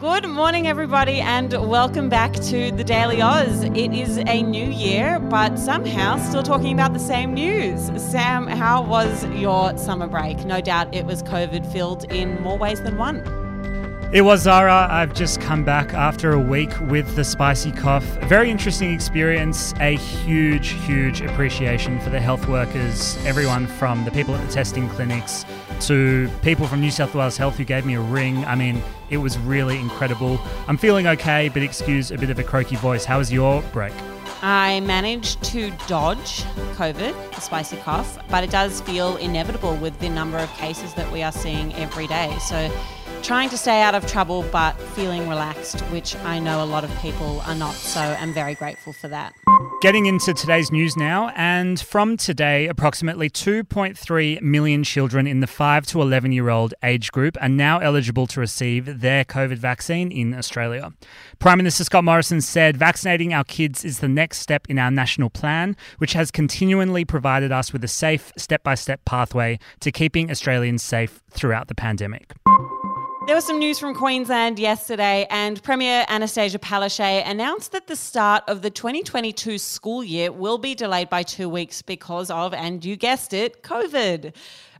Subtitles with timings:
[0.00, 3.64] Good morning, everybody, and welcome back to the Daily Aus.
[3.64, 7.90] It is a new year, but somehow still talking about the same news.
[8.00, 10.44] Sam, how was your summer break?
[10.44, 13.37] No doubt it was COVID filled in more ways than one.
[14.10, 14.88] It was Zara.
[14.90, 18.16] I've just come back after a week with the spicy cough.
[18.22, 19.74] A very interesting experience.
[19.80, 24.88] A huge, huge appreciation for the health workers, everyone from the people at the testing
[24.88, 25.44] clinics
[25.80, 28.46] to people from New South Wales Health who gave me a ring.
[28.46, 30.40] I mean, it was really incredible.
[30.68, 33.04] I'm feeling okay, but excuse a bit of a croaky voice.
[33.04, 33.92] How was your break?
[34.42, 36.42] I managed to dodge
[36.76, 41.10] COVID, the spicy cough, but it does feel inevitable with the number of cases that
[41.12, 42.36] we are seeing every day.
[42.40, 42.70] So
[43.22, 46.96] trying to stay out of trouble but feeling relaxed, which I know a lot of
[47.00, 47.74] people are not.
[47.74, 49.34] So I'm very grateful for that.
[49.80, 55.86] Getting into today's news now, and from today, approximately 2.3 million children in the 5
[55.86, 60.34] to 11 year old age group are now eligible to receive their COVID vaccine in
[60.34, 60.92] Australia.
[61.38, 65.30] Prime Minister Scott Morrison said vaccinating our kids is the next step in our national
[65.30, 70.28] plan, which has continually provided us with a safe, step by step pathway to keeping
[70.28, 72.34] Australians safe throughout the pandemic.
[73.28, 78.42] There was some news from Queensland yesterday, and Premier Annastacia Palaszczuk announced that the start
[78.48, 82.96] of the 2022 school year will be delayed by two weeks because of, and you
[82.96, 84.32] guessed it, COVID.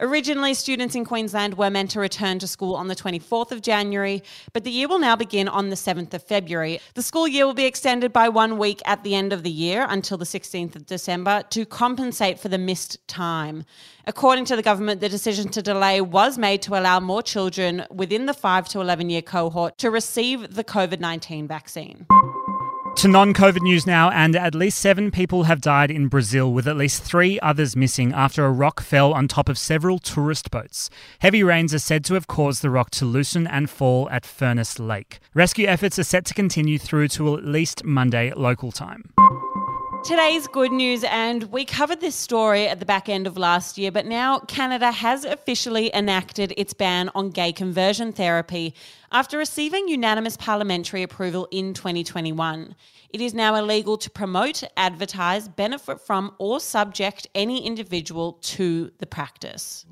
[0.00, 4.22] Originally, students in Queensland were meant to return to school on the 24th of January,
[4.52, 6.80] but the year will now begin on the 7th of February.
[6.94, 9.86] The school year will be extended by one week at the end of the year
[9.88, 13.64] until the 16th of December to compensate for the missed time.
[14.06, 18.26] According to the government, the decision to delay was made to allow more children within
[18.26, 22.06] the 5 to 11 year cohort to receive the COVID 19 vaccine.
[22.96, 26.66] To non COVID news now, and at least seven people have died in Brazil, with
[26.66, 30.88] at least three others missing after a rock fell on top of several tourist boats.
[31.18, 34.78] Heavy rains are said to have caused the rock to loosen and fall at Furnas
[34.78, 35.18] Lake.
[35.34, 39.12] Rescue efforts are set to continue through to at least Monday local time.
[40.06, 43.90] Today's good news, and we covered this story at the back end of last year,
[43.90, 48.72] but now Canada has officially enacted its ban on gay conversion therapy
[49.10, 52.76] after receiving unanimous parliamentary approval in 2021.
[53.10, 59.06] It is now illegal to promote, advertise, benefit from, or subject any individual to the
[59.06, 59.86] practice.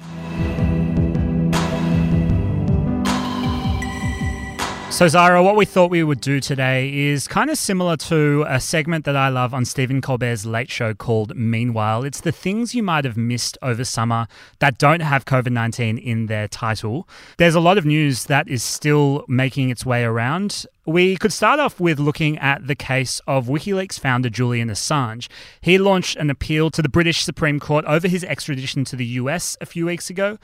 [4.94, 8.60] So, Zara, what we thought we would do today is kind of similar to a
[8.60, 12.04] segment that I love on Stephen Colbert's Late Show called Meanwhile.
[12.04, 14.28] It's the things you might have missed over summer
[14.60, 17.08] that don't have COVID 19 in their title.
[17.38, 20.64] There's a lot of news that is still making its way around.
[20.86, 25.28] We could start off with looking at the case of WikiLeaks founder Julian Assange.
[25.60, 29.56] He launched an appeal to the British Supreme Court over his extradition to the US
[29.62, 30.38] a few weeks ago.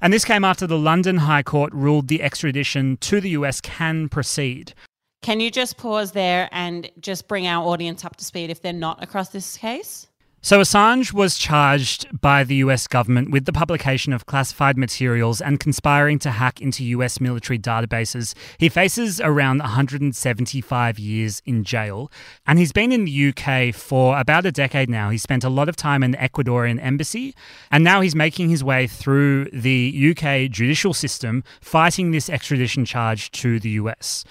[0.00, 3.93] And this came after the London High Court ruled the extradition to the US can
[4.10, 4.74] proceed.
[5.22, 8.72] Can you just pause there and just bring our audience up to speed if they're
[8.72, 10.06] not across this case?
[10.44, 15.58] So, Assange was charged by the US government with the publication of classified materials and
[15.58, 18.34] conspiring to hack into US military databases.
[18.58, 22.12] He faces around 175 years in jail,
[22.46, 25.08] and he's been in the UK for about a decade now.
[25.08, 27.34] He spent a lot of time in the Ecuadorian embassy,
[27.70, 33.30] and now he's making his way through the UK judicial system fighting this extradition charge
[33.30, 34.26] to the US.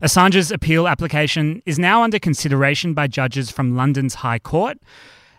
[0.00, 4.78] Assange's appeal application is now under consideration by judges from London's High Court.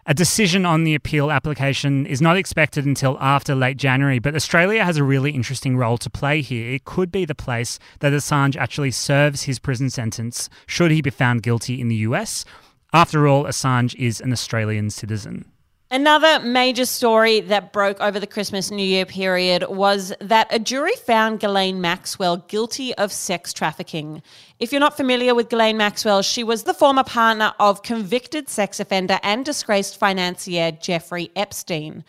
[0.05, 4.83] A decision on the appeal application is not expected until after late January, but Australia
[4.83, 6.73] has a really interesting role to play here.
[6.73, 11.09] It could be the place that Assange actually serves his prison sentence should he be
[11.09, 12.43] found guilty in the US.
[12.91, 15.45] After all, Assange is an Australian citizen.
[15.93, 20.95] Another major story that broke over the Christmas New Year period was that a jury
[20.95, 24.23] found Ghislaine Maxwell guilty of sex trafficking.
[24.57, 28.79] If you're not familiar with Ghislaine Maxwell, she was the former partner of convicted sex
[28.79, 32.03] offender and disgraced financier Jeffrey Epstein.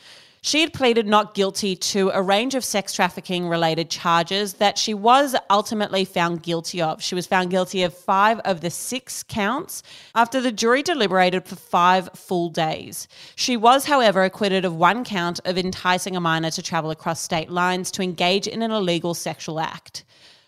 [0.47, 4.93] She had pleaded not guilty to a range of sex trafficking related charges that she
[4.93, 7.03] was ultimately found guilty of.
[7.03, 9.82] She was found guilty of five of the six counts
[10.14, 13.08] after the jury deliberated for five full days.
[13.37, 17.49] She was, however, acquitted of one count of enticing a minor to travel across state
[17.49, 20.05] lines to engage in an illegal sexual act.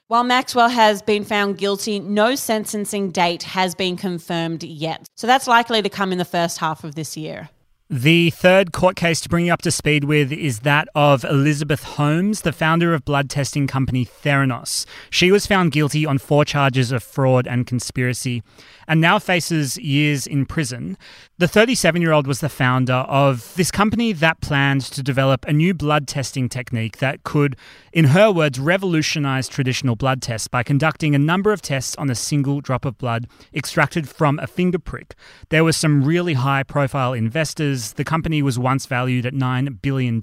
[0.08, 5.08] While Maxwell has been found guilty, no sentencing date has been confirmed yet.
[5.14, 7.48] So that's likely to come in the first half of this year.
[7.88, 11.84] The third court case to bring you up to speed with is that of Elizabeth
[11.84, 14.86] Holmes, the founder of blood testing company Theranos.
[15.08, 18.42] She was found guilty on four charges of fraud and conspiracy
[18.88, 20.98] and now faces years in prison.
[21.38, 25.52] The 37 year old was the founder of this company that planned to develop a
[25.52, 27.56] new blood testing technique that could,
[27.92, 32.16] in her words, revolutionize traditional blood tests by conducting a number of tests on a
[32.16, 35.14] single drop of blood extracted from a finger prick.
[35.50, 37.75] There were some really high profile investors.
[37.76, 40.20] The company was once valued at $9 billion,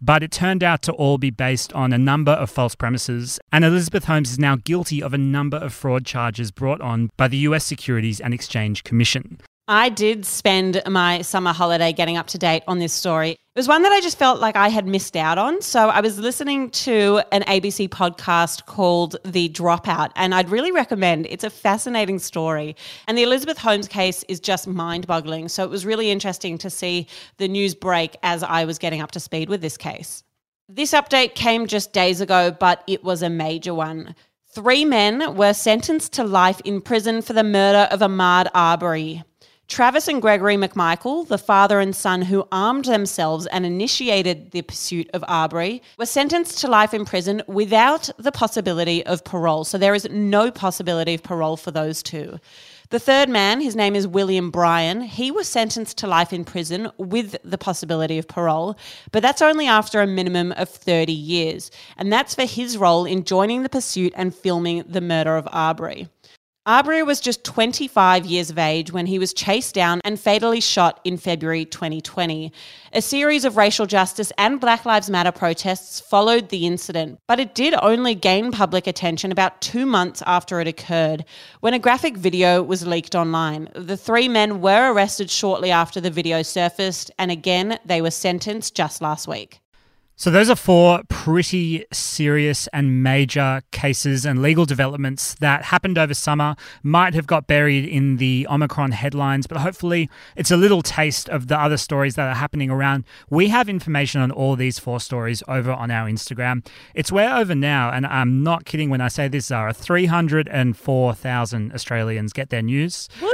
[0.00, 3.38] but it turned out to all be based on a number of false premises.
[3.52, 7.28] And Elizabeth Holmes is now guilty of a number of fraud charges brought on by
[7.28, 9.38] the US Securities and Exchange Commission.
[9.68, 13.36] I did spend my summer holiday getting up to date on this story.
[13.54, 15.60] It was one that I just felt like I had missed out on.
[15.60, 21.26] So I was listening to an ABC podcast called The Dropout, and I'd really recommend
[21.26, 22.76] it's a fascinating story.
[23.06, 25.50] And the Elizabeth Holmes case is just mind boggling.
[25.50, 27.06] So it was really interesting to see
[27.36, 30.24] the news break as I was getting up to speed with this case.
[30.66, 34.14] This update came just days ago, but it was a major one.
[34.54, 39.24] Three men were sentenced to life in prison for the murder of Ahmaud Arbery.
[39.68, 45.08] Travis and Gregory McMichael, the father and son who armed themselves and initiated the pursuit
[45.14, 49.64] of Arbery, were sentenced to life in prison without the possibility of parole.
[49.64, 52.38] So there is no possibility of parole for those two.
[52.90, 56.90] The third man, his name is William Bryan, he was sentenced to life in prison
[56.98, 58.76] with the possibility of parole,
[59.12, 61.70] but that's only after a minimum of 30 years.
[61.96, 66.08] And that's for his role in joining the pursuit and filming the murder of Arbery.
[66.64, 71.00] Arbery was just 25 years of age when he was chased down and fatally shot
[71.02, 72.52] in February 2020.
[72.92, 77.56] A series of racial justice and Black Lives Matter protests followed the incident, but it
[77.56, 81.24] did only gain public attention about two months after it occurred,
[81.58, 83.68] when a graphic video was leaked online.
[83.74, 88.76] The three men were arrested shortly after the video surfaced, and again, they were sentenced
[88.76, 89.58] just last week.
[90.14, 96.14] So, those are four pretty serious and major cases and legal developments that happened over
[96.14, 101.28] summer, might have got buried in the Omicron headlines, but hopefully it's a little taste
[101.28, 103.04] of the other stories that are happening around.
[103.30, 106.64] We have information on all these four stories over on our Instagram.
[106.94, 112.32] It's where over now, and I'm not kidding when I say this, Zara, 304,000 Australians
[112.32, 113.08] get their news.
[113.20, 113.30] Woo!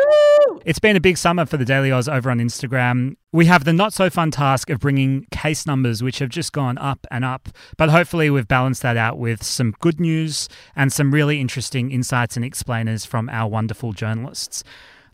[0.65, 3.17] It's been a big summer for the Daily Aus over on Instagram.
[3.33, 6.79] We have the not so fun task of bringing case numbers, which have just gone
[6.79, 7.49] up and up.
[7.77, 12.37] But hopefully, we've balanced that out with some good news and some really interesting insights
[12.37, 14.65] and explainers from our wonderful journalists.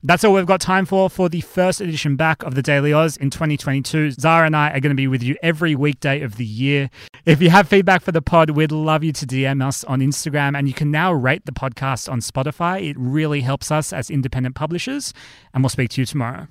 [0.06, 3.16] That's all we've got time for for the first edition back of the Daily Aus
[3.16, 4.10] in 2022.
[4.10, 6.90] Zara and I are going to be with you every weekday of the year.
[7.24, 10.58] If you have feedback for the pod, we'd love you to DM us on Instagram,
[10.58, 12.90] and you can now rate the podcast on Spotify.
[12.90, 15.14] It really helps us as independent publishers,
[15.54, 16.48] and we'll speak to you tomorrow.